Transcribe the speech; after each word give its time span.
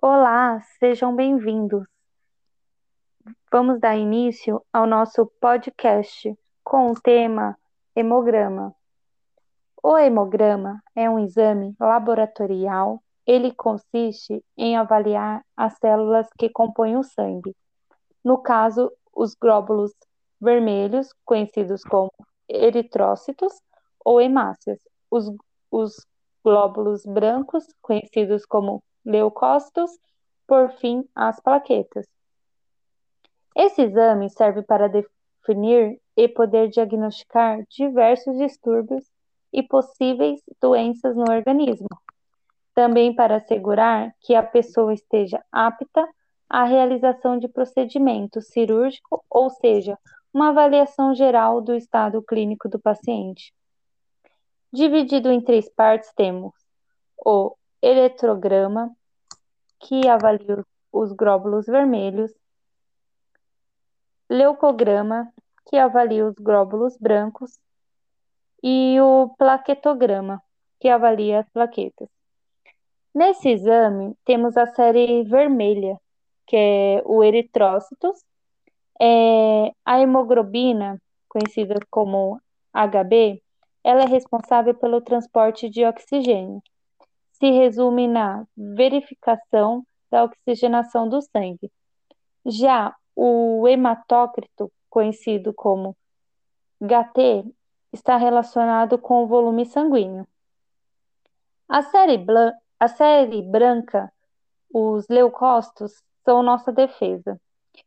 Olá, 0.00 0.60
sejam 0.78 1.12
bem-vindos. 1.16 1.84
Vamos 3.50 3.80
dar 3.80 3.96
início 3.96 4.64
ao 4.72 4.86
nosso 4.86 5.26
podcast 5.40 6.38
com 6.62 6.92
o 6.92 7.00
tema 7.00 7.58
hemograma. 7.96 8.72
O 9.82 9.98
hemograma 9.98 10.80
é 10.94 11.10
um 11.10 11.18
exame 11.18 11.74
laboratorial. 11.80 13.02
Ele 13.26 13.52
consiste 13.52 14.40
em 14.56 14.76
avaliar 14.76 15.44
as 15.56 15.76
células 15.78 16.28
que 16.38 16.48
compõem 16.48 16.96
o 16.96 17.02
sangue. 17.02 17.52
No 18.24 18.40
caso, 18.40 18.92
os 19.12 19.34
glóbulos 19.34 19.92
vermelhos, 20.40 21.12
conhecidos 21.24 21.82
como 21.82 22.12
eritrócitos 22.48 23.52
ou 24.04 24.20
hemácias, 24.20 24.78
os, 25.10 25.28
os 25.72 26.06
glóbulos 26.44 27.04
brancos, 27.04 27.66
conhecidos 27.82 28.46
como 28.46 28.80
leucócitos, 29.08 29.90
por 30.46 30.70
fim, 30.72 31.04
as 31.14 31.40
plaquetas. 31.40 32.06
Esse 33.56 33.82
exame 33.82 34.30
serve 34.30 34.62
para 34.62 34.88
definir 34.88 36.00
e 36.16 36.28
poder 36.28 36.68
diagnosticar 36.68 37.64
diversos 37.68 38.36
distúrbios 38.36 39.04
e 39.52 39.62
possíveis 39.62 40.40
doenças 40.60 41.16
no 41.16 41.24
organismo. 41.28 41.88
Também 42.74 43.14
para 43.14 43.36
assegurar 43.36 44.14
que 44.20 44.34
a 44.34 44.42
pessoa 44.42 44.92
esteja 44.92 45.42
apta 45.50 46.06
à 46.48 46.64
realização 46.64 47.38
de 47.38 47.48
procedimento 47.48 48.40
cirúrgico, 48.40 49.24
ou 49.28 49.50
seja, 49.50 49.98
uma 50.32 50.50
avaliação 50.50 51.14
geral 51.14 51.60
do 51.60 51.74
estado 51.74 52.22
clínico 52.22 52.68
do 52.68 52.78
paciente. 52.78 53.52
Dividido 54.72 55.30
em 55.32 55.40
três 55.40 55.68
partes, 55.68 56.12
temos 56.14 56.52
o 57.24 57.56
eletrograma, 57.82 58.94
que 59.80 60.08
avalia 60.08 60.64
os 60.92 61.12
glóbulos 61.12 61.66
vermelhos, 61.66 62.32
leucograma, 64.28 65.32
que 65.66 65.76
avalia 65.76 66.26
os 66.26 66.34
glóbulos 66.34 66.96
brancos, 66.98 67.58
e 68.62 69.00
o 69.00 69.28
plaquetograma, 69.38 70.42
que 70.80 70.88
avalia 70.88 71.40
as 71.40 71.48
plaquetas. 71.50 72.08
Nesse 73.14 73.50
exame, 73.50 74.14
temos 74.24 74.56
a 74.56 74.66
série 74.66 75.24
vermelha, 75.24 75.98
que 76.46 76.56
é 76.56 77.02
o 77.04 77.22
eritrócitos, 77.22 78.22
é, 79.00 79.72
a 79.84 80.00
hemoglobina, 80.00 81.00
conhecida 81.28 81.78
como 81.90 82.40
HB, 82.72 83.42
ela 83.84 84.02
é 84.02 84.06
responsável 84.06 84.74
pelo 84.74 85.00
transporte 85.00 85.68
de 85.68 85.84
oxigênio. 85.84 86.62
Se 87.38 87.50
resume 87.50 88.08
na 88.08 88.44
verificação 88.56 89.84
da 90.10 90.24
oxigenação 90.24 91.08
do 91.08 91.20
sangue. 91.22 91.70
Já 92.44 92.94
o 93.14 93.66
hematócrito, 93.68 94.72
conhecido 94.88 95.52
como 95.52 95.96
HT, 96.80 97.44
está 97.92 98.16
relacionado 98.16 98.98
com 98.98 99.24
o 99.24 99.26
volume 99.26 99.66
sanguíneo. 99.66 100.26
A 101.68 101.82
série, 101.82 102.24
a 102.80 102.88
série 102.88 103.42
branca, 103.42 104.12
os 104.72 105.06
leucócitos, 105.08 106.02
são 106.24 106.42
nossa 106.42 106.72
defesa. 106.72 107.40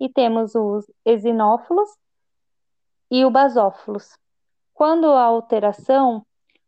E 0.00 0.08
temos 0.08 0.54
os 0.54 0.90
eosinófilos 1.04 1.88
e 3.10 3.24
o 3.24 3.30
basófilos. 3.30 4.18
Quando 4.72 5.06
a 5.06 5.22
alteração 5.22 6.24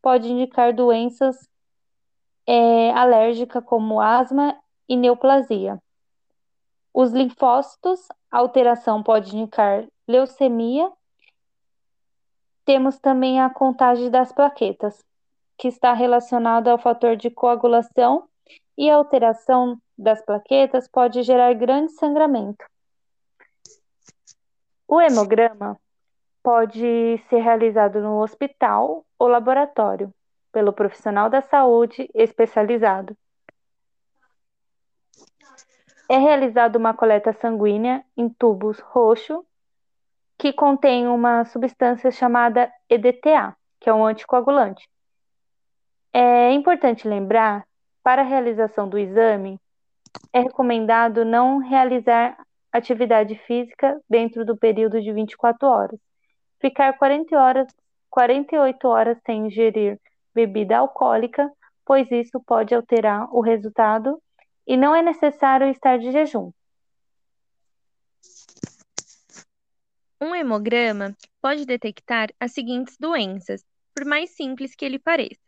pode 0.00 0.30
indicar 0.30 0.74
doenças 0.74 1.49
é, 2.52 2.90
alérgicas 2.90 3.62
como 3.64 4.00
asma 4.00 4.60
e 4.88 4.96
neoplasia. 4.96 5.80
Os 6.92 7.12
linfócitos, 7.12 8.08
a 8.28 8.38
alteração 8.38 9.04
pode 9.04 9.36
indicar 9.36 9.86
leucemia. 10.08 10.90
Temos 12.64 12.98
também 12.98 13.40
a 13.40 13.48
contagem 13.48 14.10
das 14.10 14.32
plaquetas, 14.32 15.00
que 15.56 15.68
está 15.68 15.92
relacionada 15.92 16.72
ao 16.72 16.78
fator 16.78 17.14
de 17.14 17.30
coagulação 17.30 18.28
e 18.76 18.90
a 18.90 18.96
alteração 18.96 19.80
das 19.96 20.20
plaquetas 20.20 20.88
pode 20.88 21.22
gerar 21.22 21.54
grande 21.54 21.92
sangramento. 21.92 22.64
O 24.88 25.00
hemograma 25.00 25.78
pode 26.42 27.16
ser 27.28 27.38
realizado 27.42 28.00
no 28.00 28.20
hospital 28.20 29.06
ou 29.16 29.28
laboratório, 29.28 30.12
pelo 30.52 30.72
profissional 30.72 31.28
da 31.28 31.40
saúde 31.40 32.08
especializado. 32.14 33.16
É 36.08 36.18
realizada 36.18 36.76
uma 36.76 36.92
coleta 36.92 37.32
sanguínea 37.32 38.04
em 38.16 38.28
tubos 38.28 38.80
roxo 38.80 39.44
que 40.36 40.52
contém 40.52 41.06
uma 41.06 41.44
substância 41.44 42.10
chamada 42.10 42.72
EDTA, 42.88 43.54
que 43.78 43.88
é 43.88 43.94
um 43.94 44.04
anticoagulante. 44.04 44.88
É 46.12 46.50
importante 46.50 47.06
lembrar, 47.06 47.64
para 48.02 48.22
a 48.22 48.24
realização 48.24 48.88
do 48.88 48.98
exame, 48.98 49.60
é 50.32 50.40
recomendado 50.40 51.24
não 51.24 51.58
realizar 51.58 52.36
atividade 52.72 53.36
física 53.46 54.00
dentro 54.08 54.44
do 54.44 54.56
período 54.56 55.00
de 55.00 55.12
24 55.12 55.68
horas. 55.68 56.00
Ficar 56.60 56.96
40 56.98 57.36
horas, 57.36 57.68
48 58.08 58.88
horas 58.88 59.18
sem 59.24 59.46
ingerir 59.46 60.00
bebida 60.46 60.78
alcoólica, 60.78 61.50
pois 61.84 62.10
isso 62.10 62.40
pode 62.46 62.74
alterar 62.74 63.28
o 63.34 63.40
resultado 63.40 64.22
e 64.66 64.76
não 64.76 64.94
é 64.94 65.02
necessário 65.02 65.68
estar 65.68 65.98
de 65.98 66.10
jejum. 66.12 66.50
Um 70.20 70.34
hemograma 70.34 71.16
pode 71.40 71.64
detectar 71.64 72.28
as 72.38 72.52
seguintes 72.52 72.96
doenças, 72.98 73.64
por 73.94 74.04
mais 74.04 74.30
simples 74.30 74.74
que 74.74 74.84
ele 74.84 74.98
pareça: 74.98 75.40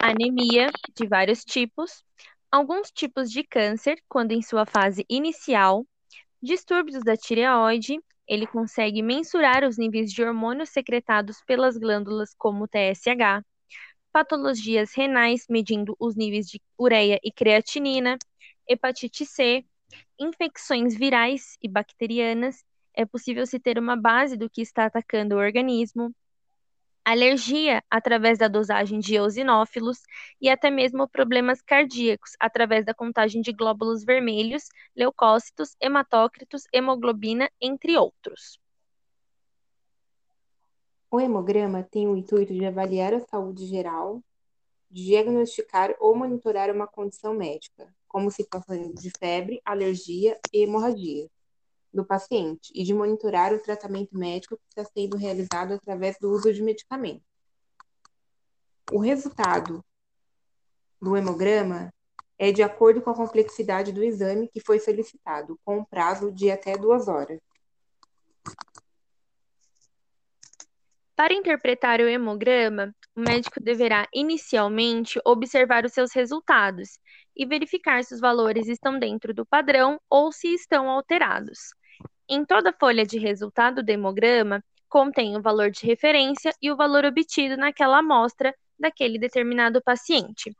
anemia 0.00 0.70
de 0.94 1.06
vários 1.06 1.44
tipos, 1.44 2.02
alguns 2.50 2.90
tipos 2.90 3.30
de 3.30 3.44
câncer, 3.44 3.98
quando 4.08 4.32
em 4.32 4.42
sua 4.42 4.64
fase 4.64 5.04
inicial, 5.08 5.84
distúrbios 6.42 7.04
da 7.04 7.16
tireoide, 7.16 8.00
ele 8.26 8.46
consegue 8.46 9.02
mensurar 9.02 9.64
os 9.64 9.76
níveis 9.78 10.12
de 10.12 10.22
hormônios 10.22 10.70
secretados 10.70 11.42
pelas 11.46 11.76
glândulas, 11.76 12.34
como 12.36 12.64
o 12.64 12.68
TSH, 12.68 13.44
patologias 14.16 14.94
renais, 14.94 15.44
medindo 15.46 15.94
os 16.00 16.16
níveis 16.16 16.48
de 16.48 16.58
ureia 16.78 17.20
e 17.22 17.30
creatinina, 17.30 18.16
hepatite 18.66 19.26
C, 19.26 19.62
infecções 20.18 20.96
virais 20.96 21.58
e 21.62 21.68
bacterianas. 21.68 22.64
É 22.94 23.04
possível 23.04 23.44
se 23.44 23.60
ter 23.60 23.78
uma 23.78 23.94
base 23.94 24.34
do 24.34 24.48
que 24.48 24.62
está 24.62 24.86
atacando 24.86 25.34
o 25.34 25.38
organismo, 25.38 26.14
alergia 27.04 27.84
através 27.90 28.38
da 28.38 28.48
dosagem 28.48 29.00
de 29.00 29.16
eosinófilos 29.16 29.98
e 30.40 30.48
até 30.48 30.70
mesmo 30.70 31.06
problemas 31.06 31.60
cardíacos 31.60 32.30
através 32.40 32.86
da 32.86 32.94
contagem 32.94 33.42
de 33.42 33.52
glóbulos 33.52 34.02
vermelhos, 34.02 34.62
leucócitos, 34.96 35.76
hematócritos, 35.78 36.62
hemoglobina, 36.72 37.50
entre 37.60 37.98
outros. 37.98 38.58
O 41.16 41.20
hemograma 41.20 41.82
tem 41.82 42.06
o 42.06 42.14
intuito 42.14 42.52
de 42.52 42.66
avaliar 42.66 43.14
a 43.14 43.20
saúde 43.20 43.64
geral, 43.64 44.22
diagnosticar 44.90 45.96
ou 45.98 46.14
monitorar 46.14 46.70
uma 46.70 46.86
condição 46.86 47.32
médica, 47.32 47.90
como 48.06 48.30
situações 48.30 48.92
de 49.00 49.10
febre, 49.18 49.58
alergia 49.64 50.38
e 50.52 50.58
hemorragia 50.58 51.26
do 51.90 52.04
paciente 52.04 52.70
e 52.74 52.84
de 52.84 52.92
monitorar 52.92 53.54
o 53.54 53.58
tratamento 53.58 54.14
médico 54.14 54.58
que 54.58 54.64
está 54.68 54.84
sendo 54.84 55.16
realizado 55.16 55.72
através 55.72 56.18
do 56.18 56.30
uso 56.30 56.52
de 56.52 56.62
medicamentos. 56.62 57.26
O 58.92 58.98
resultado 58.98 59.82
do 61.00 61.16
hemograma 61.16 61.90
é 62.38 62.52
de 62.52 62.62
acordo 62.62 63.00
com 63.00 63.08
a 63.08 63.16
complexidade 63.16 63.90
do 63.90 64.04
exame 64.04 64.48
que 64.48 64.60
foi 64.60 64.78
solicitado, 64.78 65.58
com 65.64 65.78
um 65.78 65.84
prazo 65.86 66.30
de 66.30 66.50
até 66.50 66.76
duas 66.76 67.08
horas. 67.08 67.40
Para 71.16 71.32
interpretar 71.32 71.98
o 71.98 72.06
hemograma, 72.06 72.94
o 73.16 73.20
médico 73.22 73.58
deverá 73.58 74.06
inicialmente 74.12 75.18
observar 75.24 75.86
os 75.86 75.92
seus 75.92 76.12
resultados 76.12 76.98
e 77.34 77.46
verificar 77.46 78.04
se 78.04 78.12
os 78.12 78.20
valores 78.20 78.68
estão 78.68 78.98
dentro 78.98 79.32
do 79.32 79.46
padrão 79.46 79.98
ou 80.10 80.30
se 80.30 80.48
estão 80.52 80.90
alterados. 80.90 81.70
Em 82.28 82.44
toda 82.44 82.70
folha 82.78 83.06
de 83.06 83.18
resultado 83.18 83.82
do 83.82 83.88
hemograma, 83.88 84.62
contém 84.90 85.34
o 85.38 85.40
valor 85.40 85.70
de 85.70 85.86
referência 85.86 86.52
e 86.60 86.70
o 86.70 86.76
valor 86.76 87.06
obtido 87.06 87.56
naquela 87.56 88.00
amostra 88.00 88.54
daquele 88.78 89.18
determinado 89.18 89.82
paciente. 89.82 90.54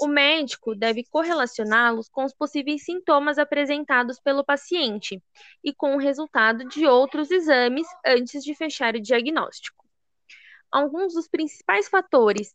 O 0.00 0.06
médico 0.06 0.76
deve 0.76 1.02
correlacioná-los 1.10 2.08
com 2.08 2.24
os 2.24 2.32
possíveis 2.32 2.84
sintomas 2.84 3.38
apresentados 3.38 4.20
pelo 4.20 4.44
paciente 4.44 5.20
e 5.64 5.74
com 5.74 5.96
o 5.96 5.98
resultado 5.98 6.68
de 6.68 6.86
outros 6.86 7.28
exames 7.32 7.88
antes 8.06 8.44
de 8.44 8.54
fechar 8.54 8.94
o 8.94 9.00
diagnóstico. 9.00 9.75
Alguns 10.70 11.14
dos 11.14 11.28
principais 11.28 11.88
fatores 11.88 12.54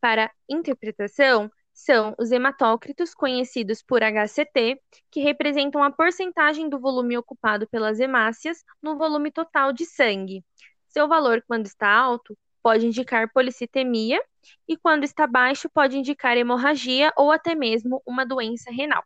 para 0.00 0.30
interpretação 0.48 1.50
são 1.72 2.14
os 2.18 2.30
hematócritos, 2.30 3.14
conhecidos 3.14 3.82
por 3.82 4.02
HCT, 4.02 4.80
que 5.10 5.20
representam 5.20 5.82
a 5.82 5.90
porcentagem 5.90 6.68
do 6.68 6.78
volume 6.78 7.16
ocupado 7.16 7.66
pelas 7.68 7.98
hemácias 7.98 8.62
no 8.82 8.96
volume 8.96 9.30
total 9.30 9.72
de 9.72 9.86
sangue. 9.86 10.44
Seu 10.88 11.08
valor, 11.08 11.42
quando 11.46 11.66
está 11.66 11.88
alto, 11.88 12.36
pode 12.62 12.86
indicar 12.86 13.32
policitemia 13.32 14.22
e, 14.68 14.76
quando 14.76 15.04
está 15.04 15.26
baixo, 15.26 15.68
pode 15.70 15.96
indicar 15.96 16.36
hemorragia 16.36 17.12
ou 17.16 17.32
até 17.32 17.54
mesmo 17.54 18.02
uma 18.06 18.26
doença 18.26 18.70
renal. 18.70 19.02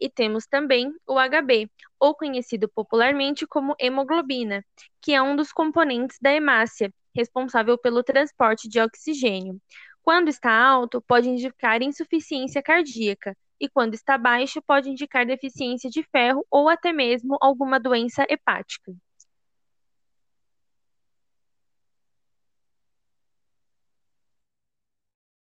E 0.00 0.10
temos 0.10 0.46
também 0.46 0.92
o 1.06 1.18
HB, 1.18 1.70
ou 1.98 2.14
conhecido 2.14 2.68
popularmente 2.68 3.46
como 3.46 3.74
hemoglobina, 3.78 4.64
que 5.00 5.14
é 5.14 5.22
um 5.22 5.34
dos 5.34 5.52
componentes 5.52 6.18
da 6.20 6.32
hemácia, 6.32 6.92
responsável 7.16 7.78
pelo 7.78 8.02
transporte 8.02 8.68
de 8.68 8.78
oxigênio. 8.80 9.60
Quando 10.02 10.28
está 10.28 10.52
alto, 10.52 11.02
pode 11.02 11.28
indicar 11.28 11.82
insuficiência 11.82 12.62
cardíaca, 12.62 13.36
e 13.60 13.68
quando 13.68 13.94
está 13.94 14.18
baixo, 14.18 14.62
pode 14.62 14.90
indicar 14.90 15.26
deficiência 15.26 15.90
de 15.90 16.02
ferro 16.04 16.46
ou 16.50 16.68
até 16.68 16.92
mesmo 16.92 17.36
alguma 17.40 17.80
doença 17.80 18.24
hepática. 18.28 18.92